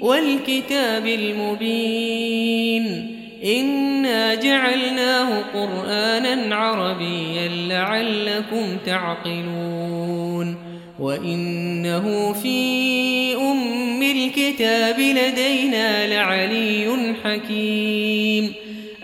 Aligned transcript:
والكتاب 0.02 1.08
المبين. 1.08 2.86
إنا 3.46 4.36
جعلناه 4.36 5.42
قرآنا 5.54 6.56
عربيا 6.56 7.48
لعلكم 7.48 8.78
تعقلون. 8.86 10.58
وإنه 11.00 12.34
في 12.34 13.36
أم 13.36 14.04
الكتاب 14.04 15.00
لدينا 15.00 16.08
لعلي 16.08 17.16
حكيم. 17.24 18.05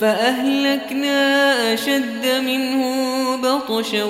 فأهلكنا 0.00 1.72
أشد 1.74 2.26
منهم 2.46 3.40
بطشا 3.42 4.04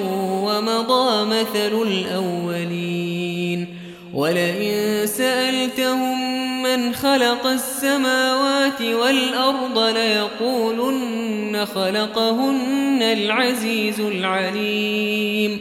ومضى 0.45 1.25
مثل 1.25 1.83
الأولين. 1.83 3.67
ولئن 4.15 5.07
سألتهم 5.07 6.17
من 6.63 6.95
خلق 6.95 7.47
السماوات 7.47 8.83
والأرض 8.83 9.79
ليقولن 9.79 11.67
خلقهن 11.75 13.03
العزيز 13.03 14.01
العليم. 14.01 15.61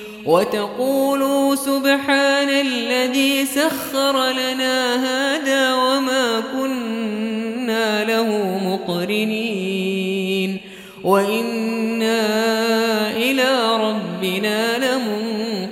وتقولوا 0.25 1.55
سبحان 1.55 2.49
الذي 2.49 3.45
سخر 3.45 4.31
لنا 4.31 4.95
هذا 4.95 5.73
وما 5.73 6.43
كنا 6.53 8.03
له 8.03 8.57
مقرنين 8.65 10.57
وإنا 11.03 12.21
إلى 13.11 13.75
ربنا 13.75 14.77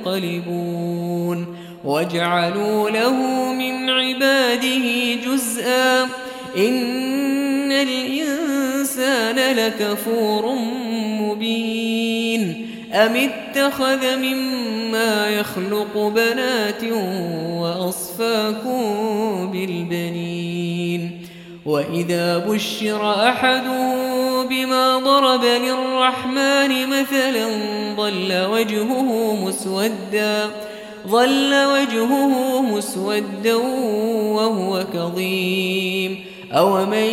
لمنقلبون 0.06 1.56
وجعلوا 1.84 2.90
له 2.90 3.14
من 3.54 3.90
عباده 3.90 5.14
جزءا 5.26 6.04
إن 6.58 7.72
الإنسان 7.72 9.56
لكفور 9.56 10.56
مبين 11.22 12.70
أم 12.94 13.16
اتخذ 13.70 14.18
مما 14.18 15.30
يخلق 15.30 15.98
بنات 15.98 16.84
وأصفاكم 17.62 18.82
بالبنين. 19.52 21.22
وإذا 21.66 22.38
بشر 22.38 23.30
أحد 23.30 23.64
بما 24.50 25.00
ضرب 25.00 25.44
للرحمن 25.44 26.88
مثلا 26.88 27.48
ضل 27.96 28.46
وجهه 28.52 29.36
مسودا 29.46 30.50
ظل 31.08 31.54
وجهه 31.54 32.62
مسودا 32.62 33.56
وهو 34.36 34.86
كظيم. 34.94 36.20
أو 36.52 36.86
من 36.86 37.10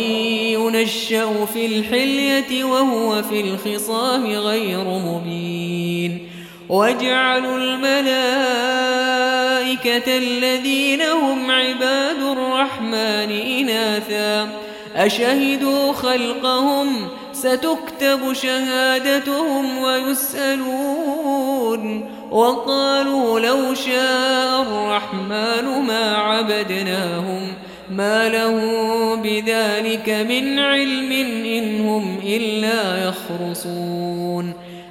ينشأ 0.57 1.45
في 1.53 1.65
الحلية 1.65 2.63
وهو 2.63 3.23
في 3.23 3.41
الخصام 3.41 4.25
غير 4.25 4.83
مبين. 4.83 6.26
واجعلوا 6.69 7.57
الملائكة 7.57 8.17
الذين 10.17 11.01
هم 11.01 11.51
عباد 11.51 12.21
الرحمن 12.21 13.31
إناثا 13.31 14.49
أشهدوا 14.95 15.93
خلقهم 15.93 17.07
ستكتب 17.33 18.33
شهادتهم 18.33 19.77
ويسألون 19.77 21.37
وقالوا 22.31 23.39
لو 23.39 23.73
شاء 23.73 24.61
الرحمن 24.61 25.85
ما 25.87 26.15
عبدناهم 26.17 27.53
ما 27.91 28.29
له 28.29 28.55
بذلك 29.15 30.09
من 30.09 30.59
علم 30.59 31.11
إن 31.45 31.87
هم 31.87 32.19
إلا 32.23 33.07
يخرصون 33.09 34.53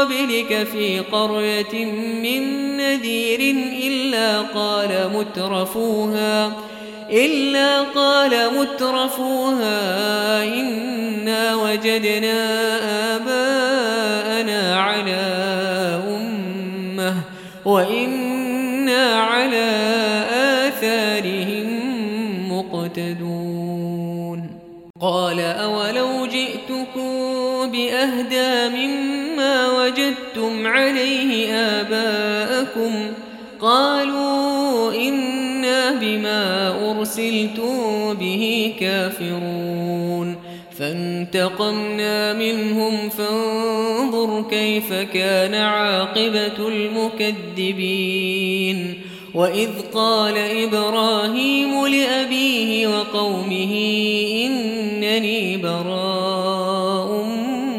قبلك 0.00 0.66
في 0.72 1.00
قرية 1.00 1.84
من 2.22 2.42
نذير 2.76 3.40
إلا 3.86 4.40
قال 4.40 5.10
مترفوها 5.14 6.52
إلا 7.10 7.82
قال 7.82 8.30
مترفوها 8.58 10.44
إنا 10.44 11.54
وجدنا 11.54 12.38
آباءنا 13.16 14.80
على 14.80 15.22
أمة 16.08 17.14
وإنا 17.64 19.14
على 19.14 19.68
آثارهم 20.66 21.68
مقتدون. 22.52 23.46
قال 25.00 25.40
أولو 25.40 26.26
جئتكم 26.26 27.06
بأهدى 27.72 28.68
مما 28.76 29.05
وجدتم 30.46 30.66
عليه 30.66 31.52
آباءكم 31.52 32.92
قالوا 33.60 34.94
إنا 34.94 35.92
بما 35.92 36.68
أرسلتم 36.90 38.14
به 38.14 38.74
كافرون 38.80 40.36
فانتقمنا 40.78 42.32
منهم 42.32 43.08
فانظر 43.08 44.44
كيف 44.50 44.92
كان 44.92 45.54
عاقبة 45.54 46.68
المكذبين 46.68 48.14
وإذ 49.34 49.70
قال 49.94 50.34
إبراهيم 50.38 51.86
لأبيه 51.86 52.86
وقومه 52.86 53.72
إنني 54.46 55.56
براء 55.56 57.24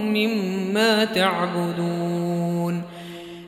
مما 0.03 1.05
تعبدون 1.05 1.66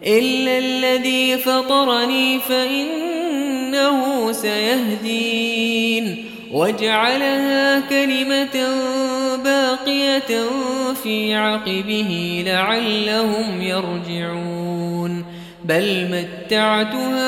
إلا 0.07 0.57
الذي 0.57 1.37
فطرني 1.37 2.39
فإنه 2.39 4.31
سيهدين. 4.31 6.25
وجعلها 6.51 7.79
كلمة 7.79 8.67
باقية 9.43 10.45
في 11.03 11.35
عقبه 11.35 12.43
لعلهم 12.45 13.61
يرجعون. 13.61 15.25
بل 15.65 16.07
متعت 16.11 16.93
هؤلاء 16.95 17.19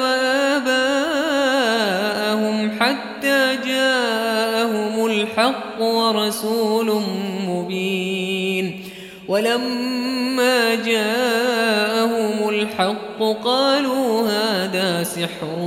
وآباءهم 0.00 0.80
حتى 2.80 3.58
جاءهم 3.66 5.06
الحق 5.06 5.80
ورسول 5.80 6.86
مبين 6.86 7.37
ولما 9.28 10.74
جاءهم 10.74 12.48
الحق 12.48 13.22
قالوا 13.44 14.28
هذا 14.28 15.02
سحر 15.02 15.58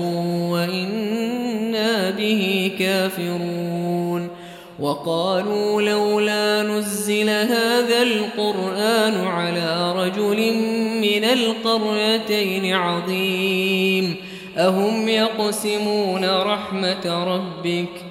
وإنا 0.50 2.10
به 2.10 2.72
كافرون 2.80 4.30
وقالوا 4.80 5.82
لولا 5.82 6.64
نزل 6.64 7.30
هذا 7.30 8.02
القرآن 8.02 9.28
على 9.28 9.94
رجل 9.96 10.54
من 11.02 11.24
القريتين 11.24 12.74
عظيم 12.74 14.16
أهم 14.58 15.10
يقسمون 15.10 16.26
رحمة 16.26 17.24
ربك 17.24 18.11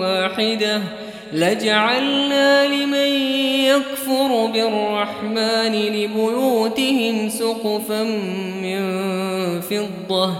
واحدة 0.00 0.82
لجعلنا 1.32 2.66
لمن 2.66 3.12
يكفر 3.64 4.46
بالرحمن 4.46 5.72
لبيوتهم 5.72 7.28
سقفا 7.28 8.02
من 8.62 8.80
فضة 9.60 10.32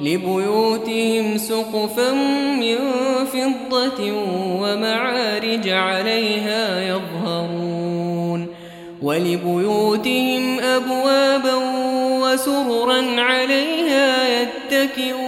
لبيوتهم 0.00 1.38
سقفا 1.38 2.12
من 2.60 2.76
فضة 3.32 4.12
ومعارج 4.60 5.68
عليها 5.68 6.88
يظهرون 6.88 8.46
ولبيوتهم 9.02 10.60
أبوابا 10.60 11.54
وسررا 12.22 13.20
عليها 13.20 14.28
يتكئون. 14.40 15.27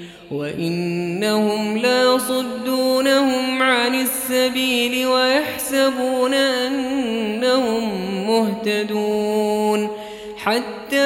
وإنهم 0.31 1.77
لا 1.77 2.03
يصدونهم 2.15 3.61
عن 3.61 4.01
السبيل 4.01 5.07
ويحسبون 5.07 6.33
أنهم 6.33 7.89
مهتدون. 8.27 9.89
حتى 10.37 10.97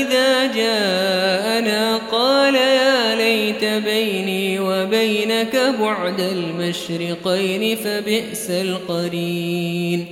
إذا 0.00 0.46
جاءنا 0.46 1.96
قال 2.12 2.54
يا 2.54 3.14
ليت 3.14 3.64
بيني 3.64 4.60
وبينك 4.60 5.74
بعد 5.80 6.20
المشرقين 6.20 7.76
فبئس 7.76 8.50
القرين. 8.50 10.06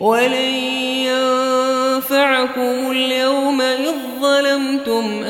ولن 0.00 0.54
ينفعكم 1.08 2.90
اليوم 2.90 3.60
إذ 3.60 3.94
ظلمتم 4.20 5.22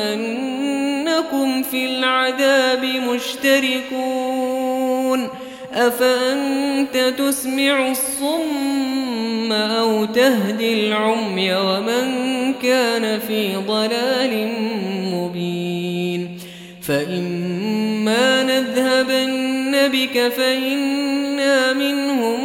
أنكم 1.22 1.62
في 1.62 1.86
العذاب 1.86 2.84
مشتركون 3.14 4.48
أفأنت 5.72 7.14
تسمع 7.18 7.90
الصم 7.90 9.52
أو 9.52 10.04
تهدي 10.04 10.86
العمي 10.86 11.54
ومن 11.54 12.12
كان 12.62 13.18
في 13.18 13.56
ضلال 13.56 14.48
مبين 15.12 16.38
فإما 16.82 18.42
نذهبن 18.42 19.88
بك 19.88 20.28
فإنا 20.28 21.72
منهم 21.72 22.40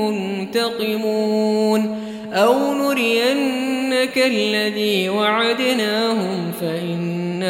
منتقمون 0.00 1.98
أو 2.32 2.74
نرينك 2.74 4.18
الذي 4.18 5.08
وعدناهم 5.08 6.52
فإنا 6.60 7.11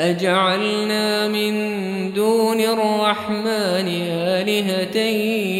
أجعلنا 0.00 1.28
من 1.28 1.52
دون 2.12 2.60
الرحمن 2.60 3.88
آلهة 4.10 4.96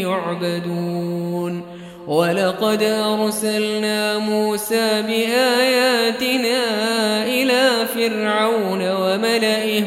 يعبدون. 0.08 1.62
ولقد 2.06 2.82
أرسلنا 2.82 4.18
موسى 4.18 5.02
بآياتنا 5.02 6.62
إلى 7.26 7.86
فرعون 7.94 8.90
وملئه 8.92 9.82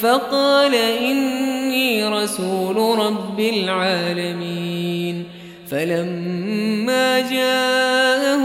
فقال 0.00 0.74
إني 0.74 2.04
رسول 2.04 2.76
رب 2.98 3.40
العالمين. 3.40 5.24
فلما 5.70 7.20
جاءه 7.20 8.40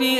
بآياتنا 0.00 0.17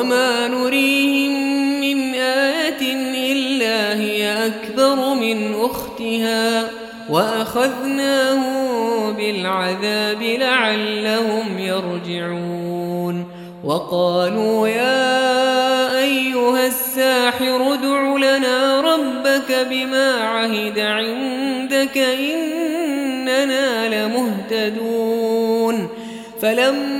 وما 0.00 0.48
نريهم 0.48 1.80
من 1.80 2.14
آية 2.14 2.92
إلا 3.32 3.94
هي 4.00 4.46
أكبر 4.46 5.14
من 5.14 5.54
أختها 5.54 6.68
وأخذناه 7.10 8.40
بالعذاب 9.10 10.22
لعلهم 10.22 11.58
يرجعون 11.58 13.26
وقالوا 13.64 14.68
يا 14.68 15.98
أيها 15.98 16.66
الساحر 16.66 17.74
ادع 17.74 18.16
لنا 18.16 18.80
ربك 18.80 19.66
بما 19.70 20.14
عهد 20.14 20.78
عندك 20.78 21.98
إننا 21.98 23.88
لمهتدون 24.06 25.88
فلما 26.42 26.99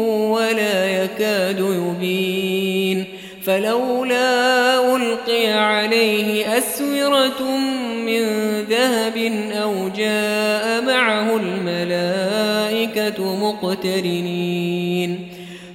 يكاد 1.21 1.59
يبين 1.59 3.05
فلولا 3.43 4.95
ألقي 4.95 5.47
عليه 5.47 6.57
أسورة 6.57 7.57
من 8.05 8.23
ذهب 8.69 9.17
أو 9.63 9.89
جاء 9.89 10.81
معه 10.81 11.35
الملائكة 11.37 13.35
مقترنين 13.35 15.27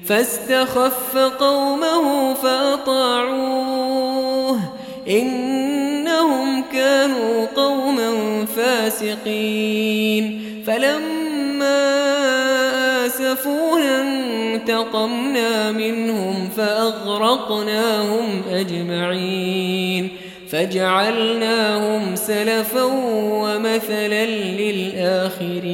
فاستخف 0.06 1.16
قومه 1.16 2.34
فأطاعوه 2.34 3.78
إنهم 5.08 6.64
كانوا 6.72 7.46
قوما 7.56 8.44
فاسقين 8.56 10.42
فلما 10.66 11.96
آسفونا 13.06 13.65
انتقمنا 14.76 15.72
منهم 15.72 16.48
فأغرقناهم 16.56 18.42
أجمعين 18.50 20.08
فجعلناهم 20.50 22.16
سلفا 22.16 22.82
ومثلا 23.14 24.26
للآخرين 24.26 25.66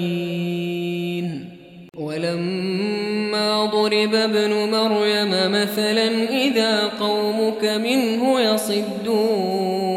ولما 1.98 3.64
ضرب 3.64 4.14
ابن 4.14 4.52
مريم 4.70 5.30
مثلا 5.52 6.28
إذا 6.30 6.86
قومك 7.00 7.64
منه 7.64 8.40
يصدون 8.40 9.92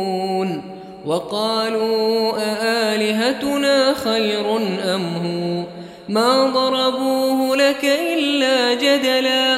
وقالوا 1.05 2.33
أآلهتنا 2.37 3.93
خير 3.93 4.57
أم 4.95 5.03
هو 5.05 5.63
ما 6.09 6.45
ضربوه 6.45 7.55
لك 7.55 7.85
إلا 8.13 8.73
جدلا 8.73 9.57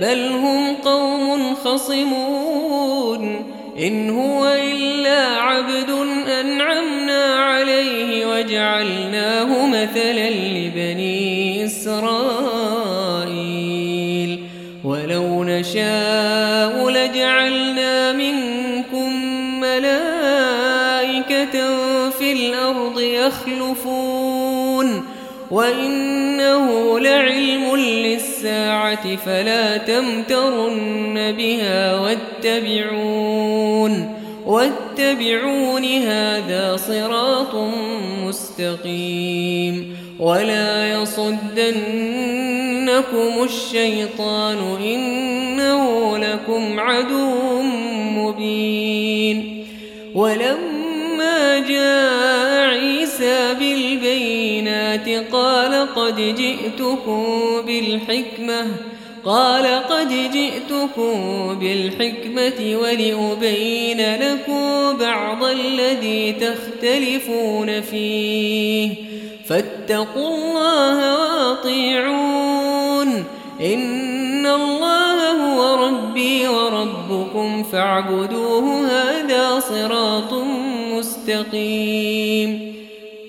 بل 0.00 0.32
هم 0.32 0.74
قوم 0.74 1.54
خصمون. 1.54 3.44
إن 3.78 4.10
هو 4.10 4.46
إلا 4.46 5.26
عبد 5.26 5.90
أنعمنا 6.40 7.34
عليه 7.34 8.26
وجعلناه 8.26 9.66
مثلا 9.66 10.30
لبني 10.30 11.64
إسرائيل. 11.64 12.78
ولو 14.84 15.44
نشاء 15.44 16.88
لجعلنا 16.88 18.12
منكم 18.12 19.12
ملائكة 19.60 21.52
في 22.10 22.32
الأرض 22.32 23.00
يخلفون. 23.00 25.17
وإنه 25.50 26.98
لعلم 26.98 27.76
للساعة 27.76 29.16
فلا 29.16 29.76
تمترن 29.76 31.32
بها 31.32 32.00
واتبعون 32.00 33.48
واتبعون 34.46 35.84
هذا 35.84 36.76
صراط 36.76 37.54
مستقيم 38.24 39.96
ولا 40.18 40.92
يصدنكم 40.92 41.72
الشيطان 43.44 44.76
إنه 44.82 46.18
لكم 46.18 46.80
عدو 46.80 47.62
مبين 48.16 49.64
ولما 50.14 51.58
جاء 51.58 52.68
عيسى 52.68 53.54
قال 55.32 55.94
قد 55.94 56.16
جئتكم 56.16 57.24
بالحكمة 57.66 58.66
قال 59.24 59.66
قد 59.66 60.08
جئتكم 60.08 61.14
بالحكمة 61.60 62.76
ولأبين 62.76 64.14
لكم 64.14 64.96
بعض 64.98 65.44
الذي 65.44 66.32
تختلفون 66.32 67.80
فيه. 67.80 68.94
فاتقوا 69.48 70.28
الله 70.28 71.20
وأطيعون 71.20 73.24
إن 73.60 74.46
الله 74.46 75.30
هو 75.30 75.86
ربي 75.86 76.48
وربكم 76.48 77.62
فاعبدوه 77.62 78.86
هذا 78.86 79.60
صراط 79.60 80.32
مستقيم. 80.92 82.67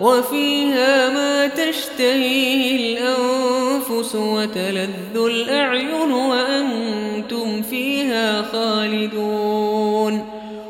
وفيها 0.00 1.10
ما 1.10 1.46
تشتهيه 1.46 2.76
الأنفس 2.76 4.14
وتلذ 4.14 5.16
الأعين 5.16 6.12
وأنتم 6.12 7.62
فيها 7.62 8.42
خالدون 8.42 10.24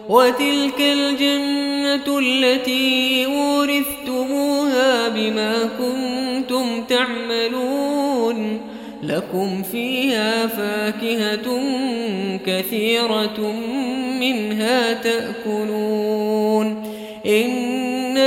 وتلك 0.09 0.81
الجنة 0.81 2.19
التي 2.19 3.27
أورثتموها 3.27 5.09
بما 5.09 5.69
كنتم 5.79 6.85
تعملون 6.85 8.61
لكم 9.03 9.63
فيها 9.63 10.47
فاكهة 10.47 11.63
كثيرة 12.47 13.53
منها 14.21 14.93
تأكلون 14.93 16.85
إن 17.27 17.80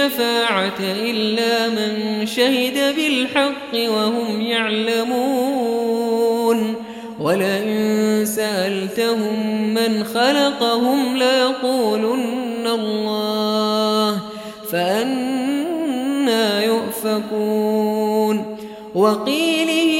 الشفاعة 0.00 0.80
إلا 0.80 1.68
من 1.68 2.26
شهد 2.26 2.96
بالحق 2.96 3.74
وهم 3.74 4.40
يعلمون. 4.40 6.20
ولئن 7.20 8.22
سألتهم 8.24 9.74
من 9.74 10.04
خلقهم 10.04 11.16
ليقولن 11.16 12.66
الله 12.66 14.18
فأنا 14.72 16.64
يؤفكون. 16.64 18.56
وقيله 18.94 19.99